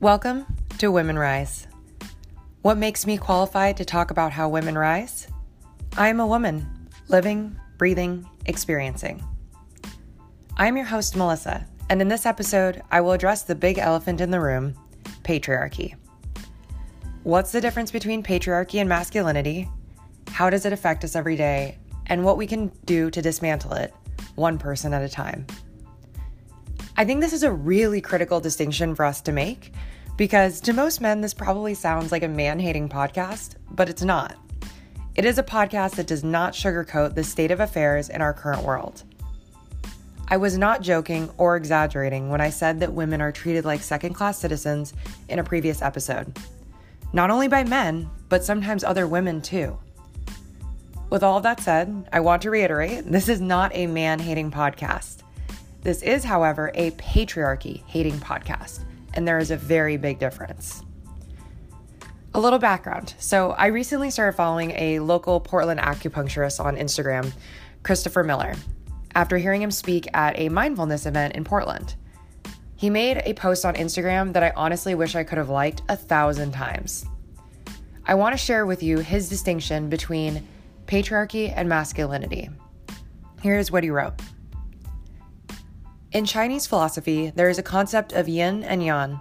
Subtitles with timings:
[0.00, 0.46] Welcome
[0.78, 1.66] to Women Rise.
[2.62, 5.26] What makes me qualified to talk about how women rise?
[5.96, 9.20] I am a woman, living, breathing, experiencing.
[10.56, 14.20] I am your host, Melissa, and in this episode, I will address the big elephant
[14.20, 14.74] in the room
[15.24, 15.96] patriarchy.
[17.24, 19.68] What's the difference between patriarchy and masculinity?
[20.28, 21.76] How does it affect us every day?
[22.06, 23.92] And what we can do to dismantle it,
[24.36, 25.44] one person at a time.
[26.96, 29.72] I think this is a really critical distinction for us to make
[30.18, 34.36] because to most men, this probably sounds like a man hating podcast, but it's not.
[35.14, 38.64] It is a podcast that does not sugarcoat the state of affairs in our current
[38.64, 39.04] world.
[40.26, 44.14] I was not joking or exaggerating when I said that women are treated like second
[44.14, 44.92] class citizens
[45.28, 46.36] in a previous episode.
[47.12, 49.78] Not only by men, but sometimes other women too.
[51.10, 55.22] With all that said, I want to reiterate this is not a man hating podcast.
[55.82, 58.80] This is, however, a patriarchy hating podcast,
[59.14, 60.82] and there is a very big difference.
[62.34, 63.14] A little background.
[63.18, 67.32] So, I recently started following a local Portland acupuncturist on Instagram,
[67.82, 68.54] Christopher Miller,
[69.14, 71.94] after hearing him speak at a mindfulness event in Portland.
[72.76, 75.96] He made a post on Instagram that I honestly wish I could have liked a
[75.96, 77.06] thousand times.
[78.06, 80.46] I want to share with you his distinction between
[80.86, 82.48] patriarchy and masculinity.
[83.42, 84.14] Here's what he wrote.
[86.10, 89.20] In Chinese philosophy, there is a concept of yin and yang.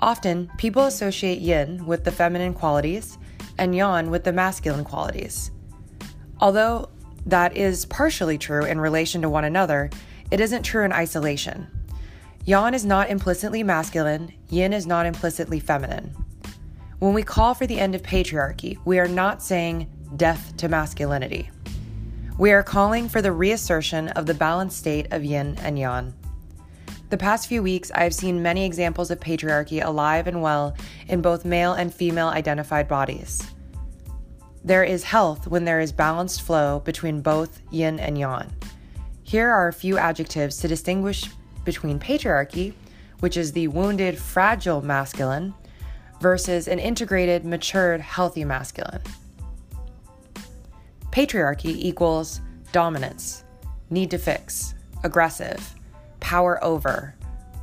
[0.00, 3.18] Often, people associate yin with the feminine qualities
[3.58, 5.50] and yang with the masculine qualities.
[6.40, 6.88] Although
[7.26, 9.90] that is partially true in relation to one another,
[10.30, 11.66] it isn't true in isolation.
[12.46, 16.14] Yang is not implicitly masculine, yin is not implicitly feminine.
[16.98, 21.50] When we call for the end of patriarchy, we are not saying death to masculinity.
[22.38, 26.12] We are calling for the reassertion of the balanced state of yin and yang.
[27.08, 30.76] The past few weeks, I have seen many examples of patriarchy alive and well
[31.08, 33.42] in both male and female identified bodies.
[34.62, 38.52] There is health when there is balanced flow between both yin and yang.
[39.22, 41.30] Here are a few adjectives to distinguish
[41.64, 42.74] between patriarchy,
[43.20, 45.54] which is the wounded, fragile masculine,
[46.20, 49.00] versus an integrated, matured, healthy masculine.
[51.16, 53.42] Patriarchy equals dominance,
[53.88, 55.74] need to fix, aggressive,
[56.20, 57.14] power over,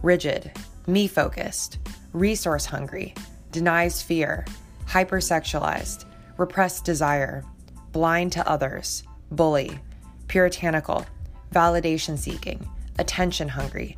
[0.01, 0.51] rigid,
[0.87, 1.77] me focused,
[2.13, 3.13] resource hungry,
[3.51, 4.43] denies fear,
[4.87, 6.05] hypersexualized,
[6.37, 7.43] repressed desire,
[7.91, 9.79] blind to others, bully,
[10.27, 11.05] puritanical,
[11.53, 13.95] validation seeking, attention hungry,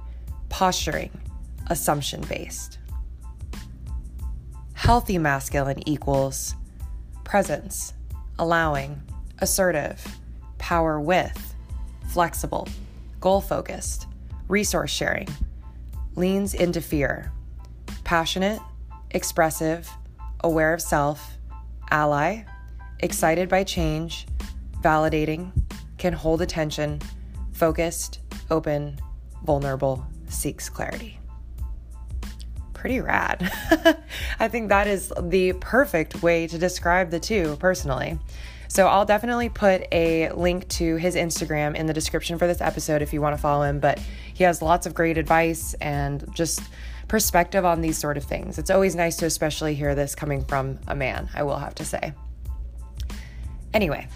[0.50, 1.18] posturing,
[1.68, 2.78] assumption based.
[4.74, 6.56] Healthy masculine equals
[7.24, 7.94] presence,
[8.38, 9.02] allowing,
[9.40, 10.20] assertive,
[10.58, 11.56] power with,
[12.08, 12.68] flexible,
[13.20, 14.08] goal focused,
[14.48, 15.28] resource sharing,
[16.16, 17.32] leans into fear,
[18.04, 18.60] passionate,
[19.12, 19.90] expressive,
[20.42, 21.38] aware of self,
[21.92, 22.44] ally,
[23.00, 24.28] excited by change,
[24.82, 25.52] validating,
[25.98, 27.02] can hold attention,
[27.52, 28.20] focused,
[28.52, 29.00] open,
[29.44, 31.20] vulnerable, seeks clarity.
[32.74, 33.52] Pretty rad.
[34.40, 38.20] I think that is the perfect way to describe the two personally.
[38.68, 43.02] So I'll definitely put a link to his Instagram in the description for this episode
[43.02, 43.80] if you want to follow him.
[43.80, 44.00] But
[44.34, 46.62] he has lots of great advice and just
[47.08, 48.58] perspective on these sort of things.
[48.58, 51.86] It's always nice to especially hear this coming from a man, I will have to
[51.86, 52.14] say.
[53.74, 54.08] Anyway,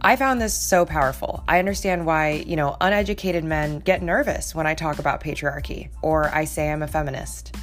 [0.00, 1.42] I found this so powerful.
[1.48, 6.32] I understand why, you know, uneducated men get nervous when I talk about patriarchy or
[6.34, 7.56] I say I'm a feminist.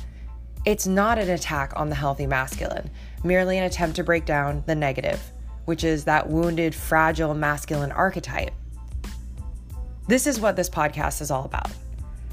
[0.65, 2.89] It's not an attack on the healthy masculine,
[3.23, 5.21] merely an attempt to break down the negative
[5.65, 8.51] which is that wounded, fragile masculine archetype.
[10.07, 11.71] This is what this podcast is all about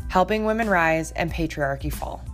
[0.09, 2.25] helping women rise and patriarchy fall.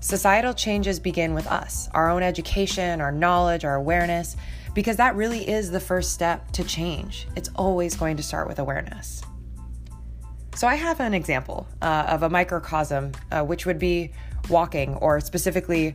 [0.00, 4.34] Societal changes begin with us, our own education, our knowledge, our awareness,
[4.74, 7.28] because that really is the first step to change.
[7.36, 9.20] It's always going to start with awareness.
[10.54, 14.12] So, I have an example uh, of a microcosm, uh, which would be
[14.48, 15.94] walking, or specifically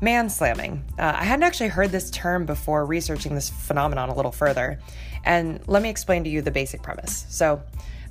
[0.00, 0.84] man slamming.
[0.98, 4.78] Uh, I hadn't actually heard this term before researching this phenomenon a little further.
[5.24, 7.26] And let me explain to you the basic premise.
[7.28, 7.62] So,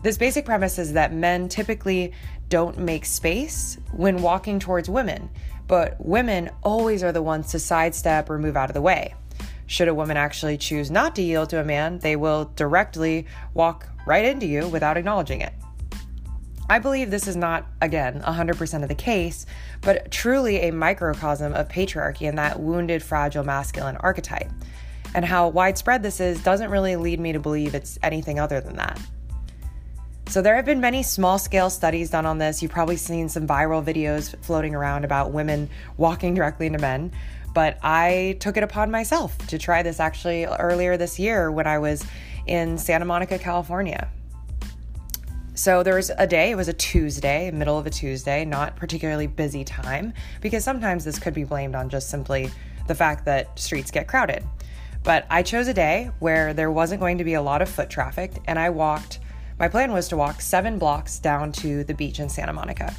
[0.03, 2.13] this basic premise is that men typically
[2.49, 5.29] don't make space when walking towards women,
[5.67, 9.15] but women always are the ones to sidestep or move out of the way.
[9.65, 13.87] Should a woman actually choose not to yield to a man, they will directly walk
[14.05, 15.53] right into you without acknowledging it.
[16.67, 19.45] I believe this is not, again, 100% of the case,
[19.81, 24.51] but truly a microcosm of patriarchy and that wounded, fragile masculine archetype.
[25.13, 28.75] And how widespread this is doesn't really lead me to believe it's anything other than
[28.77, 28.99] that.
[30.27, 32.63] So, there have been many small scale studies done on this.
[32.63, 37.11] You've probably seen some viral videos floating around about women walking directly into men.
[37.53, 41.77] But I took it upon myself to try this actually earlier this year when I
[41.77, 42.03] was
[42.47, 44.09] in Santa Monica, California.
[45.55, 49.25] So there was a day, it was a Tuesday, middle of a Tuesday, not particularly
[49.25, 52.51] busy time, because sometimes this could be blamed on just simply
[52.87, 54.43] the fact that streets get crowded.
[55.03, 57.89] But I chose a day where there wasn't going to be a lot of foot
[57.89, 59.19] traffic, and I walked,
[59.57, 62.93] my plan was to walk seven blocks down to the beach in Santa Monica.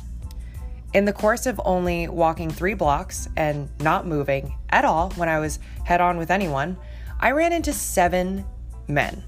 [0.94, 5.40] In the course of only walking three blocks and not moving at all when I
[5.40, 6.78] was head on with anyone,
[7.20, 8.46] I ran into seven
[8.88, 9.22] men.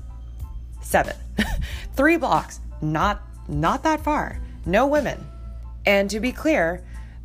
[0.80, 1.14] Seven.
[1.94, 4.40] three blocks not not that far.
[4.66, 5.26] No women.
[5.86, 6.84] And to be clear,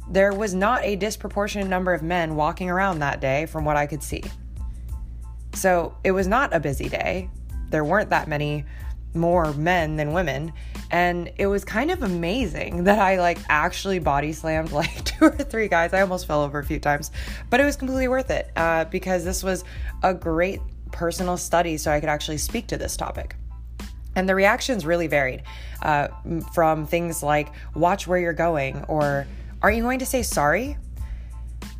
[0.10, 3.88] there was not a disproportionate number of men walking around that day from what I
[3.88, 4.24] could see.
[5.54, 7.30] So it was not a busy day.
[7.70, 8.66] There weren't that many
[9.14, 10.52] more men than women.
[10.92, 15.32] And it was kind of amazing that I like actually body slammed like two or
[15.38, 15.94] three guys.
[15.94, 17.12] I almost fell over a few times,
[17.50, 19.64] but it was completely worth it uh, because this was
[20.02, 20.62] a great
[20.92, 23.36] personal study so I could actually speak to this topic.
[24.16, 25.44] And the reactions really varied
[25.82, 26.10] uh,
[26.54, 29.26] from things like, watch where you're going, or
[29.62, 30.78] are you going to say sorry?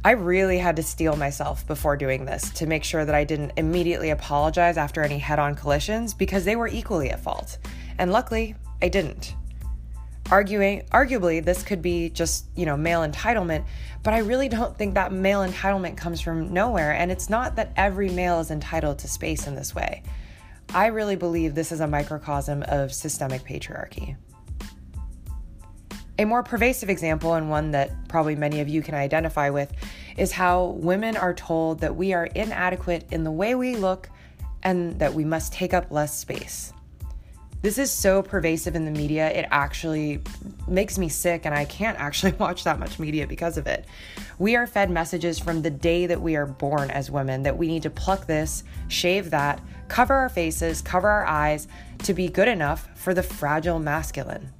[0.06, 3.54] I really had to steel myself before doing this to make sure that I didn't
[3.56, 7.58] immediately apologize after any head on collisions because they were equally at fault.
[7.98, 9.36] And luckily, I didn't.
[10.30, 13.66] Arguing, arguably, this could be just, you know, male entitlement,
[14.04, 16.94] but I really don't think that male entitlement comes from nowhere.
[16.94, 20.04] And it's not that every male is entitled to space in this way.
[20.70, 24.16] I really believe this is a microcosm of systemic patriarchy.
[26.20, 29.74] A more pervasive example, and one that probably many of you can identify with,
[30.16, 34.10] is how women are told that we are inadequate in the way we look
[34.62, 36.72] and that we must take up less space.
[37.64, 40.20] This is so pervasive in the media, it actually
[40.68, 43.86] makes me sick, and I can't actually watch that much media because of it.
[44.38, 47.68] We are fed messages from the day that we are born as women that we
[47.68, 51.70] need to pluck this, shave that, cover our faces, cover our eyes
[52.00, 54.52] to be good enough for the fragile masculine.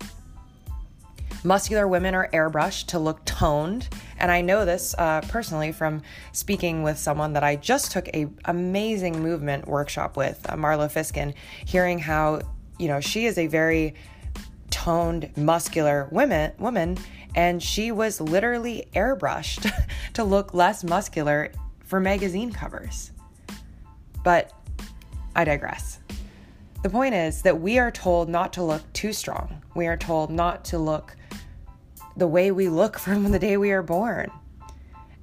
[1.44, 6.84] Muscular women are airbrushed to look toned, and I know this uh, personally from speaking
[6.84, 11.34] with someone that I just took a amazing movement workshop with, uh, Marlo Fiskin,
[11.66, 12.40] hearing how
[12.80, 13.96] you know she is a very
[14.70, 16.98] toned, muscular woman, woman,
[17.36, 19.72] and she was literally airbrushed
[20.14, 21.52] to look less muscular
[21.86, 23.12] for magazine covers.
[24.24, 24.52] But
[25.36, 26.00] I digress.
[26.82, 29.62] The point is that we are told not to look too strong.
[29.76, 31.16] We are told not to look
[32.18, 34.32] the way we look from the day we are born.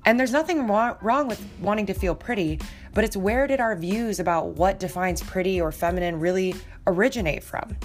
[0.07, 2.59] And there's nothing wrong with wanting to feel pretty,
[2.95, 6.55] but it's where did our views about what defines pretty or feminine really
[6.87, 7.77] originate from?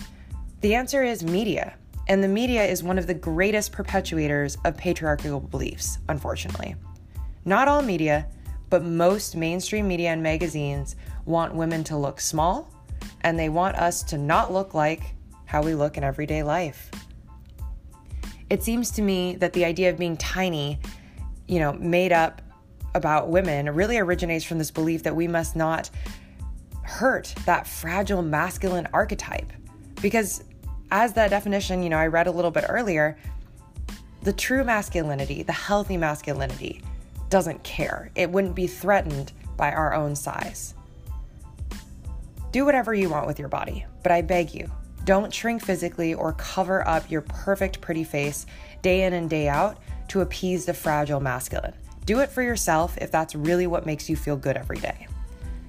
[0.61, 1.75] The answer is media.
[2.07, 6.75] And the media is one of the greatest perpetuators of patriarchal beliefs, unfortunately.
[7.45, 8.27] Not all media,
[8.69, 10.95] but most mainstream media and magazines
[11.25, 12.71] want women to look small
[13.21, 15.15] and they want us to not look like
[15.45, 16.91] how we look in everyday life.
[18.49, 20.79] It seems to me that the idea of being tiny,
[21.47, 22.41] you know, made up
[22.93, 25.89] about women really originates from this belief that we must not
[26.85, 29.51] hurt that fragile masculine archetype.
[30.01, 30.43] Because
[30.91, 33.17] as that definition, you know, I read a little bit earlier,
[34.21, 36.81] the true masculinity, the healthy masculinity,
[37.29, 38.11] doesn't care.
[38.15, 40.75] It wouldn't be threatened by our own size.
[42.51, 44.69] Do whatever you want with your body, but I beg you,
[45.03, 48.45] don't shrink physically or cover up your perfect, pretty face
[48.81, 51.73] day in and day out to appease the fragile masculine.
[52.05, 55.07] Do it for yourself if that's really what makes you feel good every day.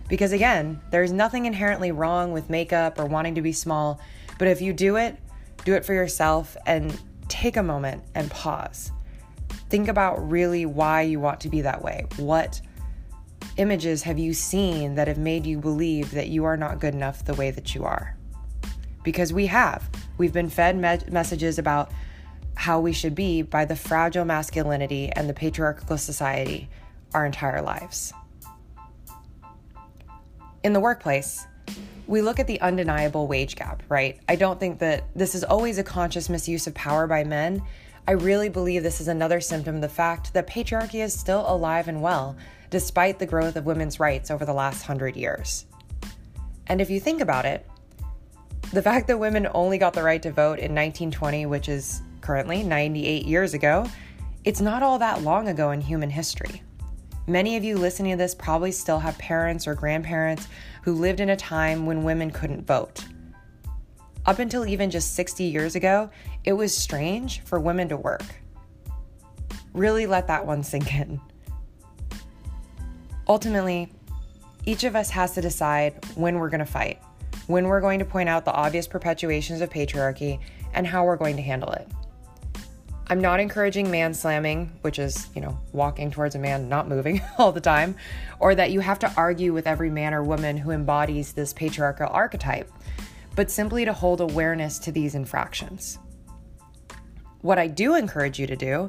[0.08, 4.00] Because again, there's nothing inherently wrong with makeup or wanting to be small,
[4.38, 5.16] but if you do it,
[5.64, 6.98] do it for yourself and
[7.28, 8.92] take a moment and pause.
[9.68, 12.06] Think about really why you want to be that way.
[12.16, 12.60] What
[13.56, 17.24] images have you seen that have made you believe that you are not good enough
[17.24, 18.16] the way that you are?
[19.02, 19.88] Because we have.
[20.18, 21.90] We've been fed me- messages about
[22.54, 26.68] how we should be by the fragile masculinity and the patriarchal society
[27.12, 28.12] our entire lives.
[30.66, 31.46] In the workplace,
[32.08, 34.18] we look at the undeniable wage gap, right?
[34.28, 37.62] I don't think that this is always a conscious misuse of power by men,
[38.08, 41.86] I really believe this is another symptom of the fact that patriarchy is still alive
[41.86, 42.36] and well,
[42.68, 45.66] despite the growth of women's rights over the last hundred years.
[46.66, 47.64] And if you think about it,
[48.72, 52.64] the fact that women only got the right to vote in 1920, which is currently
[52.64, 53.88] 98 years ago,
[54.42, 56.60] it's not all that long ago in human history.
[57.28, 60.46] Many of you listening to this probably still have parents or grandparents
[60.82, 63.04] who lived in a time when women couldn't vote.
[64.26, 66.08] Up until even just 60 years ago,
[66.44, 68.22] it was strange for women to work.
[69.72, 71.20] Really let that one sink in.
[73.26, 73.92] Ultimately,
[74.64, 77.02] each of us has to decide when we're going to fight,
[77.48, 80.38] when we're going to point out the obvious perpetuations of patriarchy,
[80.74, 81.88] and how we're going to handle it.
[83.08, 87.22] I'm not encouraging man slamming, which is, you know, walking towards a man not moving
[87.38, 87.94] all the time,
[88.40, 92.08] or that you have to argue with every man or woman who embodies this patriarchal
[92.08, 92.70] archetype,
[93.36, 96.00] but simply to hold awareness to these infractions.
[97.42, 98.88] What I do encourage you to do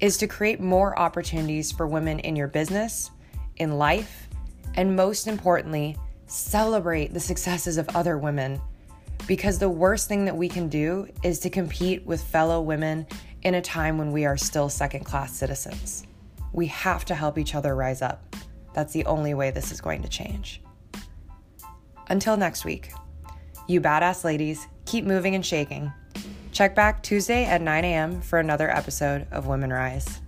[0.00, 3.12] is to create more opportunities for women in your business,
[3.58, 4.28] in life,
[4.74, 8.60] and most importantly, celebrate the successes of other women.
[9.28, 13.06] Because the worst thing that we can do is to compete with fellow women
[13.42, 16.06] in a time when we are still second class citizens.
[16.52, 18.36] We have to help each other rise up.
[18.74, 20.62] That's the only way this is going to change.
[22.08, 22.92] Until next week,
[23.68, 25.92] you badass ladies keep moving and shaking.
[26.52, 28.20] Check back Tuesday at 9 a.m.
[28.20, 30.21] for another episode of Women Rise.